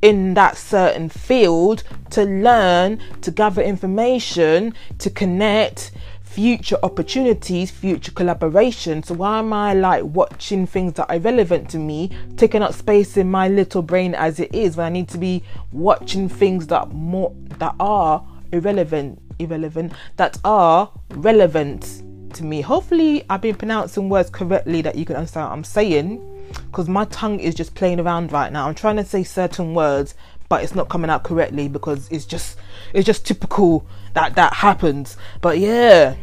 in 0.00 0.34
that 0.34 0.56
certain 0.56 1.08
field 1.08 1.84
to 2.10 2.24
learn, 2.24 3.00
to 3.20 3.30
gather 3.30 3.62
information, 3.62 4.74
to 4.98 5.08
connect 5.10 5.92
future 6.32 6.78
opportunities, 6.82 7.70
future 7.70 8.10
collaboration. 8.10 9.02
So 9.02 9.14
why 9.14 9.38
am 9.38 9.52
I 9.52 9.74
like 9.74 10.02
watching 10.02 10.66
things 10.66 10.94
that 10.94 11.10
are 11.10 11.18
relevant 11.18 11.68
to 11.70 11.78
me, 11.78 12.10
taking 12.36 12.62
up 12.62 12.72
space 12.72 13.16
in 13.18 13.30
my 13.30 13.48
little 13.48 13.82
brain 13.82 14.14
as 14.14 14.40
it 14.40 14.54
is 14.54 14.76
when 14.76 14.86
I 14.86 14.88
need 14.88 15.08
to 15.10 15.18
be 15.18 15.44
watching 15.72 16.28
things 16.28 16.66
that 16.68 16.90
more 16.90 17.34
that 17.58 17.74
are 17.78 18.26
irrelevant 18.50 19.20
irrelevant 19.42 19.92
that 20.16 20.38
are 20.44 20.90
relevant 21.10 22.02
to 22.34 22.44
me. 22.44 22.60
Hopefully, 22.60 23.24
I've 23.28 23.40
been 23.40 23.56
pronouncing 23.56 24.08
words 24.08 24.30
correctly 24.30 24.82
that 24.82 24.96
you 24.96 25.04
can 25.04 25.16
understand 25.16 25.46
what 25.48 25.52
I'm 25.52 25.64
saying 25.64 26.28
because 26.66 26.88
my 26.88 27.04
tongue 27.06 27.40
is 27.40 27.54
just 27.54 27.74
playing 27.74 28.00
around 28.00 28.32
right 28.32 28.52
now. 28.52 28.66
I'm 28.66 28.74
trying 28.74 28.96
to 28.96 29.04
say 29.04 29.24
certain 29.24 29.74
words, 29.74 30.14
but 30.48 30.62
it's 30.62 30.74
not 30.74 30.88
coming 30.88 31.10
out 31.10 31.24
correctly 31.24 31.68
because 31.68 32.10
it's 32.10 32.24
just 32.24 32.58
it's 32.92 33.06
just 33.06 33.26
typical 33.26 33.86
that 34.14 34.34
that 34.34 34.52
happens. 34.54 35.16
But 35.40 35.58
yeah, 35.58 36.14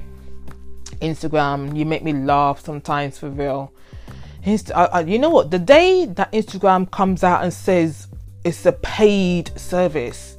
Instagram, 1.01 1.75
you 1.75 1.85
make 1.85 2.03
me 2.03 2.13
laugh 2.13 2.59
sometimes 2.63 3.17
for 3.17 3.29
real. 3.29 3.71
I, 4.45 4.85
I, 4.85 4.99
you 5.01 5.19
know 5.19 5.29
what? 5.29 5.51
The 5.51 5.59
day 5.59 6.05
that 6.05 6.31
Instagram 6.31 6.89
comes 6.89 7.23
out 7.23 7.43
and 7.43 7.53
says 7.53 8.07
it's 8.43 8.65
a 8.65 8.71
paid 8.71 9.57
service, 9.59 10.37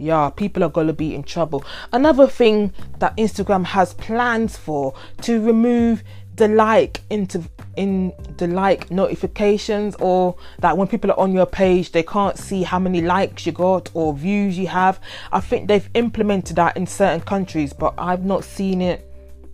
yeah, 0.00 0.30
people 0.30 0.64
are 0.64 0.68
gonna 0.68 0.92
be 0.92 1.14
in 1.14 1.22
trouble. 1.22 1.64
Another 1.92 2.26
thing 2.26 2.72
that 2.98 3.16
Instagram 3.16 3.64
has 3.66 3.94
plans 3.94 4.56
for 4.56 4.94
to 5.22 5.40
remove 5.40 6.02
the 6.36 6.48
like 6.48 7.02
into 7.10 7.42
in 7.76 8.12
the 8.38 8.46
like 8.46 8.90
notifications 8.90 9.94
or 9.96 10.34
that 10.60 10.76
when 10.76 10.88
people 10.88 11.10
are 11.10 11.18
on 11.20 11.32
your 11.32 11.46
page 11.46 11.92
they 11.92 12.02
can't 12.02 12.38
see 12.38 12.62
how 12.62 12.78
many 12.78 13.02
likes 13.02 13.44
you 13.44 13.52
got 13.52 13.90
or 13.94 14.14
views 14.14 14.58
you 14.58 14.66
have. 14.66 14.98
I 15.32 15.40
think 15.40 15.68
they've 15.68 15.88
implemented 15.94 16.56
that 16.56 16.76
in 16.76 16.86
certain 16.86 17.20
countries, 17.20 17.72
but 17.72 17.94
I've 17.98 18.24
not 18.24 18.44
seen 18.44 18.80
it. 18.80 19.06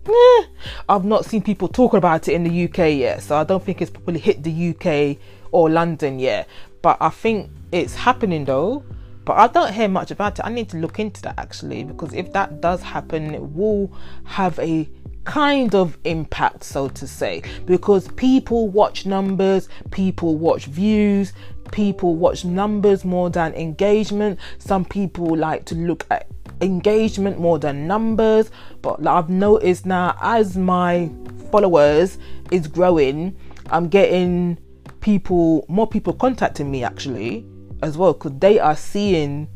Eh, 0.07 0.43
I've 0.87 1.03
not 1.03 1.25
seen 1.25 1.41
people 1.41 1.67
talking 1.67 1.97
about 1.97 2.29
it 2.29 2.33
in 2.33 2.45
the 2.45 2.63
UK 2.65 2.97
yet, 2.97 3.21
so 3.21 3.35
I 3.35 3.43
don't 3.43 3.63
think 3.63 3.81
it's 3.81 3.91
probably 3.91 4.21
hit 4.21 4.41
the 4.43 4.69
UK 4.69 5.17
or 5.51 5.69
London 5.69 6.19
yet. 6.19 6.47
But 6.81 6.97
I 7.01 7.09
think 7.09 7.51
it's 7.71 7.95
happening 7.95 8.45
though 8.45 8.83
but 9.27 9.37
I 9.37 9.47
don't 9.47 9.73
hear 9.73 9.89
much 9.89 10.09
about 10.09 10.39
it. 10.39 10.45
I 10.45 10.49
need 10.49 10.69
to 10.69 10.77
look 10.77 10.99
into 10.99 11.21
that 11.23 11.37
actually 11.37 11.83
because 11.83 12.13
if 12.13 12.31
that 12.31 12.61
does 12.61 12.81
happen, 12.81 13.35
it 13.35 13.41
will 13.41 13.91
have 14.23 14.57
a 14.57 14.89
kind 15.25 15.75
of 15.75 15.97
impact, 16.05 16.63
so 16.63 16.87
to 16.87 17.05
say, 17.05 17.43
because 17.65 18.07
people 18.13 18.69
watch 18.69 19.05
numbers, 19.05 19.67
people 19.91 20.37
watch 20.37 20.67
views, 20.67 21.33
people 21.73 22.15
watch 22.15 22.45
numbers 22.45 23.03
more 23.03 23.29
than 23.29 23.53
engagement. 23.55 24.39
Some 24.59 24.85
people 24.85 25.35
like 25.35 25.65
to 25.65 25.75
look 25.75 26.07
at 26.09 26.27
engagement 26.61 27.37
more 27.37 27.59
than 27.59 27.85
numbers, 27.85 28.49
but 28.81 29.05
I've 29.05 29.29
noticed 29.29 29.85
now 29.85 30.17
as 30.21 30.55
my 30.55 31.11
followers 31.51 32.17
is 32.49 32.65
growing, 32.65 33.35
I'm 33.71 33.89
getting 33.89 34.57
people 35.01 35.65
more 35.67 35.85
people 35.85 36.13
contacting 36.13 36.71
me 36.71 36.85
actually 36.85 37.45
as 37.81 37.97
well 37.97 38.13
because 38.13 38.37
they 38.39 38.59
are 38.59 38.75
seeing 38.75 39.47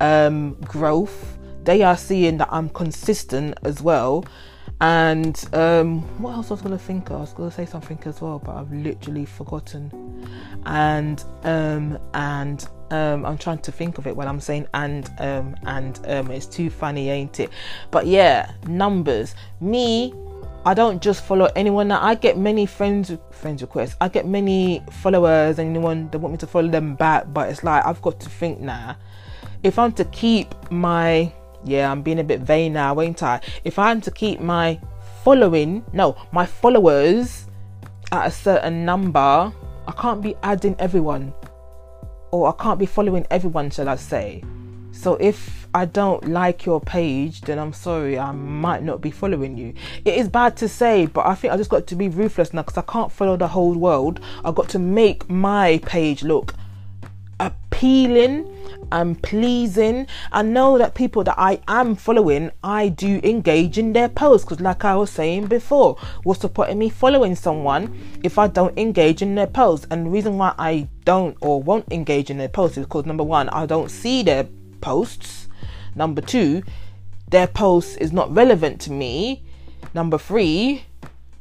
um, 0.00 0.54
growth. 0.62 1.38
They 1.64 1.82
are 1.82 1.96
seeing 1.96 2.36
that 2.38 2.48
I'm 2.50 2.68
consistent 2.68 3.56
as 3.62 3.80
well, 3.80 4.24
And 4.80 5.42
um, 5.52 6.02
what 6.20 6.34
else 6.34 6.50
was 6.50 6.50
I 6.50 6.54
was 6.54 6.62
gonna 6.62 6.78
think 6.78 7.10
of? 7.10 7.16
I 7.16 7.20
was 7.20 7.32
gonna 7.32 7.50
say 7.50 7.64
something 7.64 7.98
as 8.04 8.20
well, 8.20 8.38
but 8.38 8.56
I've 8.56 8.72
literally 8.72 9.24
forgotten. 9.24 10.28
And 10.66 11.24
um, 11.44 11.98
and 12.12 12.66
um, 12.90 13.24
I'm 13.24 13.38
trying 13.38 13.58
to 13.58 13.72
think 13.72 13.98
of 13.98 14.06
it 14.06 14.16
when 14.16 14.28
I'm 14.28 14.40
saying 14.40 14.66
and 14.74 15.10
um, 15.18 15.54
and 15.64 15.98
um, 16.06 16.30
it's 16.30 16.46
too 16.46 16.70
funny, 16.70 17.08
ain't 17.08 17.40
it? 17.40 17.50
But 17.90 18.06
yeah, 18.06 18.50
numbers. 18.66 19.34
Me, 19.60 20.12
I 20.66 20.72
don't 20.74 21.02
just 21.02 21.24
follow 21.24 21.48
anyone. 21.56 21.88
Now 21.88 22.02
I 22.02 22.14
get 22.14 22.38
many 22.38 22.64
friends 22.64 23.12
friends 23.30 23.60
requests. 23.60 23.96
I 24.00 24.08
get 24.08 24.26
many 24.26 24.82
followers, 25.02 25.58
and 25.58 25.68
anyone 25.68 26.08
that 26.10 26.18
want 26.18 26.32
me 26.32 26.38
to 26.38 26.46
follow 26.46 26.68
them 26.68 26.94
back. 26.94 27.26
But 27.32 27.50
it's 27.50 27.62
like 27.62 27.84
I've 27.84 28.00
got 28.00 28.18
to 28.20 28.28
think 28.30 28.60
now. 28.60 28.96
If 29.62 29.78
I'm 29.78 29.92
to 29.92 30.04
keep 30.06 30.54
my 30.70 31.32
yeah, 31.64 31.90
I'm 31.90 32.02
being 32.02 32.18
a 32.18 32.24
bit 32.24 32.40
vain 32.40 32.74
now, 32.74 33.00
ain't 33.00 33.22
I? 33.22 33.40
If 33.64 33.78
I'm 33.78 34.00
to 34.02 34.10
keep 34.10 34.40
my 34.40 34.78
following, 35.22 35.84
no, 35.92 36.16
my 36.32 36.46
followers 36.46 37.46
at 38.12 38.26
a 38.26 38.30
certain 38.30 38.84
number, 38.84 39.18
I 39.86 39.92
can't 39.92 40.22
be 40.22 40.36
adding 40.42 40.76
everyone. 40.78 41.32
Or 42.30 42.48
I 42.48 42.62
can't 42.62 42.78
be 42.78 42.86
following 42.86 43.26
everyone, 43.30 43.70
shall 43.70 43.88
I 43.88 43.96
say. 43.96 44.42
So 44.92 45.14
if 45.16 45.63
I 45.74 45.86
don't 45.86 46.28
like 46.28 46.64
your 46.64 46.80
page, 46.80 47.40
then 47.40 47.58
I'm 47.58 47.72
sorry, 47.72 48.16
I 48.16 48.30
might 48.30 48.84
not 48.84 49.00
be 49.00 49.10
following 49.10 49.58
you. 49.58 49.74
It 50.04 50.14
is 50.14 50.28
bad 50.28 50.56
to 50.58 50.68
say, 50.68 51.06
but 51.06 51.26
I 51.26 51.34
think 51.34 51.52
I 51.52 51.56
just 51.56 51.70
got 51.70 51.88
to 51.88 51.96
be 51.96 52.08
ruthless 52.08 52.54
now 52.54 52.62
because 52.62 52.78
I 52.78 52.82
can't 52.82 53.10
follow 53.10 53.36
the 53.36 53.48
whole 53.48 53.74
world. 53.74 54.20
I've 54.44 54.54
got 54.54 54.68
to 54.70 54.78
make 54.78 55.28
my 55.28 55.80
page 55.84 56.22
look 56.22 56.54
appealing 57.40 58.48
and 58.92 59.20
pleasing. 59.20 60.06
I 60.30 60.42
know 60.42 60.78
that 60.78 60.94
people 60.94 61.24
that 61.24 61.34
I 61.38 61.60
am 61.66 61.96
following, 61.96 62.52
I 62.62 62.88
do 62.88 63.20
engage 63.24 63.76
in 63.76 63.92
their 63.92 64.08
posts 64.08 64.44
because, 64.44 64.60
like 64.60 64.84
I 64.84 64.94
was 64.94 65.10
saying 65.10 65.46
before, 65.46 65.96
what's 66.22 66.40
the 66.40 66.48
point 66.48 66.70
of 66.70 66.76
me 66.76 66.88
following 66.88 67.34
someone 67.34 68.20
if 68.22 68.38
I 68.38 68.46
don't 68.46 68.78
engage 68.78 69.22
in 69.22 69.34
their 69.34 69.48
posts? 69.48 69.88
And 69.90 70.06
the 70.06 70.10
reason 70.10 70.38
why 70.38 70.54
I 70.56 70.88
don't 71.04 71.36
or 71.40 71.60
won't 71.60 71.90
engage 71.90 72.30
in 72.30 72.38
their 72.38 72.48
posts 72.48 72.78
is 72.78 72.86
because 72.86 73.06
number 73.06 73.24
one, 73.24 73.48
I 73.48 73.66
don't 73.66 73.90
see 73.90 74.22
their 74.22 74.46
posts. 74.80 75.43
Number 75.94 76.20
two, 76.20 76.62
their 77.28 77.46
post 77.46 77.98
is 78.00 78.12
not 78.12 78.34
relevant 78.34 78.80
to 78.82 78.92
me. 78.92 79.42
Number 79.92 80.18
three, 80.18 80.84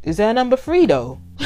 is 0.03 0.17
there 0.17 0.29
a 0.29 0.33
number 0.33 0.57
three 0.57 0.85
though? 0.85 1.19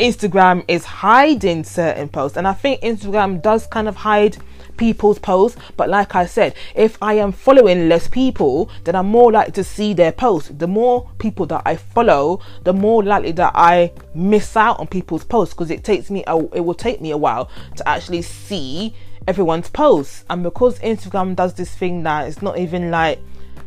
Instagram 0.00 0.64
is 0.68 0.84
hiding 0.84 1.64
certain 1.64 2.08
posts, 2.08 2.36
and 2.36 2.46
I 2.46 2.52
think 2.52 2.80
Instagram 2.82 3.42
does 3.42 3.66
kind 3.66 3.88
of 3.88 3.96
hide 3.96 4.38
people's 4.76 5.18
posts. 5.18 5.60
But 5.76 5.90
like 5.90 6.14
I 6.14 6.24
said, 6.24 6.54
if 6.74 6.96
I 7.02 7.14
am 7.14 7.32
following 7.32 7.88
less 7.88 8.08
people, 8.08 8.70
then 8.84 8.94
I'm 8.94 9.06
more 9.06 9.30
likely 9.30 9.52
to 9.52 9.64
see 9.64 9.92
their 9.92 10.12
posts. 10.12 10.50
The 10.56 10.68
more 10.68 11.10
people 11.18 11.44
that 11.46 11.62
I 11.66 11.76
follow, 11.76 12.40
the 12.64 12.72
more 12.72 13.02
likely 13.02 13.32
that 13.32 13.52
I 13.54 13.92
miss 14.14 14.56
out 14.56 14.78
on 14.80 14.86
people's 14.86 15.24
posts 15.24 15.52
because 15.52 15.70
it 15.70 15.84
takes 15.84 16.10
me 16.10 16.24
a, 16.26 16.38
it 16.54 16.60
will 16.64 16.74
take 16.74 17.00
me 17.00 17.10
a 17.10 17.16
while 17.16 17.50
to 17.76 17.86
actually 17.86 18.22
see 18.22 18.94
everyone's 19.28 19.70
posts. 19.70 20.24
And 20.28 20.42
because 20.42 20.78
Instagram 20.80 21.36
does 21.36 21.54
this 21.54 21.72
thing 21.72 22.02
that 22.02 22.26
it's 22.26 22.42
not 22.42 22.58
even 22.58 22.90
like 22.90 23.20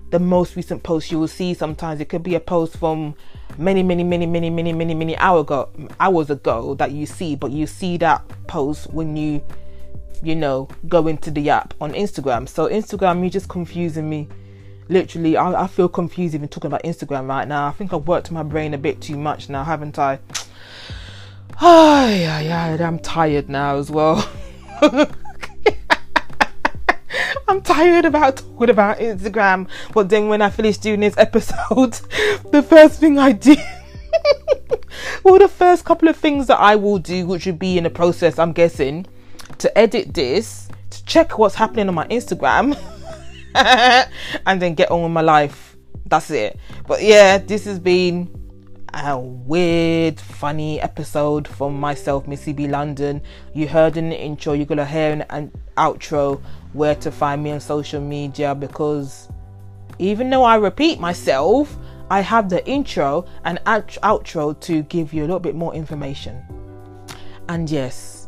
the 0.10 0.20
most 0.20 0.58
recent 0.58 0.84
post 0.84 1.10
you 1.10 1.18
will 1.18 1.28
see 1.30 1.54
sometimes 1.54 2.02
it 2.02 2.10
could 2.10 2.22
be 2.22 2.36
a 2.36 2.40
post 2.40 2.76
from 2.76 3.16
many 3.58 3.82
many 3.82 4.04
many 4.04 4.26
many 4.26 4.50
many 4.50 4.74
many 4.74 4.94
many 4.94 5.16
hour 5.16 5.40
ago 5.40 5.70
hours 6.02 6.30
ago 6.30 6.76
that 6.76 6.92
you 6.92 7.06
see 7.06 7.34
but 7.34 7.50
you 7.50 7.66
see 7.66 7.96
that 7.96 8.22
post 8.46 8.92
when 8.92 9.16
you 9.16 9.42
you 10.24 10.36
know, 10.36 10.68
go 10.88 11.08
into 11.08 11.32
the 11.32 11.50
app 11.50 11.74
on 11.82 11.94
Instagram. 11.94 12.48
So 12.48 12.70
Instagram, 12.70 13.22
you're 13.22 13.30
just 13.30 13.50
confusing 13.50 14.10
me. 14.10 14.28
Literally, 14.90 15.38
I, 15.38 15.64
I 15.64 15.68
feel 15.68 15.88
confused 15.88 16.36
even 16.36 16.48
talking 16.48 16.68
about 16.68 16.84
Instagram 16.84 17.28
right 17.28 17.48
now. 17.48 17.68
I 17.68 17.72
think 17.72 17.94
I've 17.94 18.08
worked 18.08 18.32
my 18.32 18.44
brain 18.44 18.74
a 18.74 18.78
bit 18.78 19.02
too 19.02 19.18
much 19.18 19.50
now, 19.50 19.64
haven't 19.64 19.98
I? 19.98 20.20
Oh, 21.62 22.08
yeah, 22.08 22.40
yeah, 22.40 22.88
I'm 22.88 23.00
tired 23.00 23.50
now 23.50 23.78
as 23.78 23.90
well. 23.90 24.28
I'm 27.48 27.62
tired 27.62 28.06
about 28.06 28.38
talking 28.38 28.70
about 28.70 28.98
Instagram. 29.00 29.68
But 29.94 30.10
then 30.10 30.28
when 30.28 30.42
I 30.42 30.50
finish 30.50 30.78
doing 30.78 31.00
this 31.00 31.18
episode, 31.18 31.94
the 32.52 32.66
first 32.68 33.00
thing 33.00 33.18
I 33.20 33.32
do 33.32 33.56
well 35.24 35.40
the 35.40 35.48
first 35.48 35.86
couple 35.86 36.08
of 36.08 36.16
things 36.16 36.48
that 36.48 36.60
I 36.60 36.76
will 36.76 37.00
do, 37.00 37.26
which 37.26 37.46
would 37.46 37.60
be 37.60 37.78
in 37.78 37.84
the 37.84 37.90
process, 37.90 38.40
I'm 38.40 38.54
guessing, 38.54 39.06
to 39.60 39.78
edit 39.78 40.14
this, 40.14 40.68
to 40.90 41.06
check 41.06 41.38
what's 41.38 41.56
happening 41.56 41.88
on 41.88 41.96
my 41.96 42.08
Instagram, 42.08 42.78
and 44.46 44.62
then 44.62 44.76
get 44.76 44.92
on 44.92 45.04
with 45.04 45.12
my 45.12 45.22
life. 45.22 45.78
That's 46.06 46.30
it. 46.32 46.60
But 46.88 47.02
yeah, 47.04 47.38
this 47.38 47.66
has 47.66 47.80
been 47.80 48.30
a 48.94 49.18
weird, 49.18 50.20
funny 50.20 50.82
episode 50.82 51.48
from 51.48 51.80
myself, 51.80 52.28
Missy 52.28 52.52
B 52.52 52.68
London. 52.68 53.22
You 53.54 53.68
heard 53.68 53.94
the 53.94 54.02
intro, 54.02 54.54
you're 54.54 54.66
gonna 54.66 54.86
hear 54.86 55.26
an 55.30 55.52
outro 55.78 56.42
where 56.74 56.96
to 56.96 57.12
find 57.12 57.44
me 57.44 57.52
on 57.52 57.60
social 57.60 58.02
media 58.02 58.56
because 58.56 59.30
even 60.00 60.30
though 60.30 60.44
I 60.44 60.56
repeat 60.56 61.00
myself, 61.00 61.78
I 62.10 62.22
have 62.22 62.50
the 62.50 62.68
intro 62.68 63.26
and 63.46 63.60
outro 63.66 64.60
to 64.62 64.84
give 64.84 65.14
you 65.14 65.22
a 65.22 65.26
little 65.26 65.40
bit 65.40 65.56
more 65.56 65.74
information. 65.74 66.44
And 67.48 67.70
yes, 67.70 68.28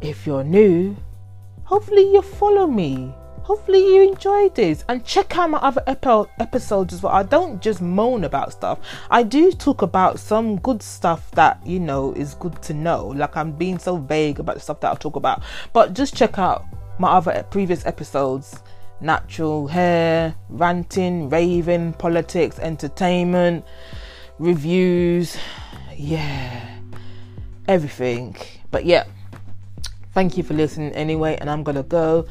if 0.00 0.26
you're 0.26 0.44
new, 0.44 0.96
hopefully 1.64 2.12
you 2.12 2.22
follow 2.22 2.66
me. 2.66 3.14
Hopefully 3.42 3.94
you 3.94 4.02
enjoyed 4.02 4.54
this 4.54 4.84
and 4.88 5.04
check 5.04 5.36
out 5.36 5.50
my 5.50 5.58
other 5.58 5.82
episodes 5.86 6.94
as 6.94 7.02
well. 7.02 7.12
I 7.12 7.22
don't 7.22 7.60
just 7.60 7.82
moan 7.82 8.24
about 8.24 8.52
stuff. 8.52 8.78
I 9.10 9.22
do 9.22 9.52
talk 9.52 9.82
about 9.82 10.18
some 10.18 10.56
good 10.60 10.82
stuff 10.82 11.30
that 11.32 11.64
you 11.66 11.78
know 11.78 12.14
is 12.14 12.34
good 12.34 12.62
to 12.62 12.72
know. 12.72 13.08
Like 13.08 13.36
I'm 13.36 13.52
being 13.52 13.78
so 13.78 13.98
vague 13.98 14.40
about 14.40 14.54
the 14.54 14.60
stuff 14.60 14.80
that 14.80 14.92
I 14.92 14.94
talk 14.94 15.16
about, 15.16 15.42
but 15.74 15.92
just 15.92 16.16
check 16.16 16.38
out 16.38 16.64
my 16.98 17.10
other 17.10 17.44
previous 17.50 17.84
episodes 17.86 18.62
natural 19.00 19.66
hair, 19.66 20.34
ranting, 20.48 21.28
raving, 21.28 21.92
politics, 21.94 22.58
entertainment, 22.58 23.64
reviews, 24.38 25.36
yeah, 25.96 26.78
everything. 27.68 28.36
But 28.70 28.86
yeah, 28.86 29.04
Thank 30.14 30.36
you 30.36 30.44
for 30.44 30.54
listening 30.54 30.92
anyway, 30.92 31.36
and 31.40 31.50
I'm 31.50 31.64
gonna 31.64 31.82
go. 31.82 32.24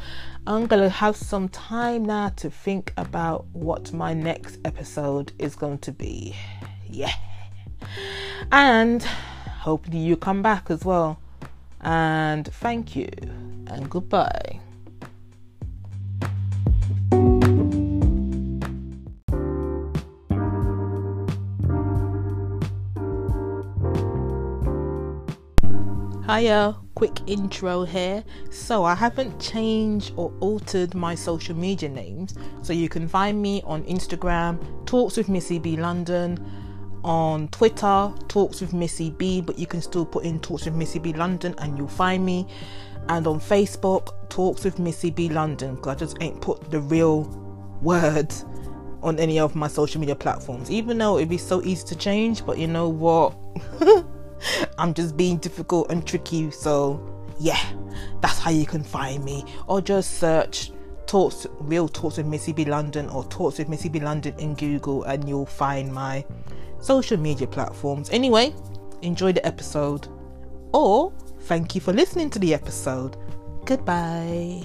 I'm 0.47 0.67
gonna 0.67 0.87
have 0.87 1.17
some 1.17 1.49
time 1.49 2.05
now 2.05 2.29
to 2.37 2.49
think 2.49 2.93
about 2.95 3.45
what 3.47 3.91
my 3.91 4.13
next 4.13 4.57
episode 4.63 5.33
is 5.37 5.57
going 5.57 5.79
to 5.79 5.91
be. 5.91 6.33
Yeah. 6.89 7.11
And 8.53 9.03
hopefully 9.03 9.97
you 9.97 10.15
come 10.15 10.41
back 10.41 10.71
as 10.71 10.85
well. 10.85 11.19
And 11.81 12.47
thank 12.47 12.95
you 12.95 13.09
and 13.67 13.89
goodbye. 13.89 14.59
Hiya 26.25 26.77
quick 26.95 27.19
intro 27.27 27.83
here. 27.83 28.23
So, 28.49 28.85
I 28.85 28.95
haven't 28.95 29.39
changed 29.39 30.13
or 30.15 30.33
altered 30.39 30.95
my 30.95 31.15
social 31.15 31.55
media 31.55 31.89
names. 31.89 32.33
So, 32.61 32.71
you 32.71 32.87
can 32.87 33.07
find 33.07 33.41
me 33.41 33.61
on 33.65 33.83
Instagram, 33.83 34.57
Talks 34.85 35.17
with 35.17 35.27
Missy 35.27 35.59
B 35.59 35.75
London, 35.75 36.39
on 37.03 37.47
Twitter, 37.49 38.13
Talks 38.27 38.61
with 38.61 38.73
Missy 38.73 39.09
B, 39.09 39.41
but 39.41 39.57
you 39.59 39.67
can 39.67 39.81
still 39.81 40.05
put 40.05 40.23
in 40.23 40.39
Talks 40.39 40.65
with 40.65 40.75
Missy 40.75 40.99
B 40.99 41.13
London 41.13 41.55
and 41.57 41.77
you'll 41.77 41.87
find 41.87 42.25
me. 42.25 42.47
And 43.09 43.27
on 43.27 43.39
Facebook, 43.39 44.29
Talks 44.29 44.63
with 44.63 44.79
Missy 44.79 45.11
B 45.11 45.29
London, 45.29 45.75
because 45.75 45.95
I 45.95 45.99
just 45.99 46.17
ain't 46.21 46.41
put 46.41 46.71
the 46.71 46.79
real 46.79 47.23
word 47.81 48.33
on 49.01 49.19
any 49.19 49.39
of 49.39 49.55
my 49.55 49.67
social 49.67 49.99
media 49.99 50.15
platforms, 50.15 50.71
even 50.71 50.97
though 50.97 51.17
it'd 51.17 51.29
be 51.29 51.37
so 51.37 51.61
easy 51.63 51.85
to 51.87 51.95
change. 51.95 52.45
But 52.45 52.57
you 52.57 52.67
know 52.67 52.87
what? 52.87 53.35
I'm 54.77 54.93
just 54.93 55.17
being 55.17 55.37
difficult 55.37 55.91
and 55.91 56.05
tricky. 56.07 56.51
So, 56.51 57.25
yeah, 57.39 57.61
that's 58.21 58.39
how 58.39 58.51
you 58.51 58.65
can 58.65 58.83
find 58.83 59.23
me. 59.23 59.43
Or 59.67 59.81
just 59.81 60.19
search 60.19 60.71
Talks, 61.05 61.45
Real 61.59 61.89
Talks 61.89 62.17
with 62.17 62.25
Missy 62.25 62.53
B 62.53 62.65
London 62.65 63.09
or 63.09 63.25
Talks 63.25 63.59
with 63.59 63.67
Missy 63.67 63.89
B 63.89 63.99
London 63.99 64.33
in 64.39 64.55
Google 64.55 65.03
and 65.03 65.27
you'll 65.27 65.45
find 65.45 65.93
my 65.93 66.25
social 66.83 67.17
media 67.17 67.47
platforms. 67.47 68.09
Anyway, 68.11 68.53
enjoy 69.01 69.33
the 69.33 69.45
episode. 69.45 70.07
Or 70.73 71.13
thank 71.41 71.75
you 71.75 71.81
for 71.81 71.93
listening 71.93 72.29
to 72.31 72.39
the 72.39 72.53
episode. 72.53 73.17
Goodbye. 73.65 74.63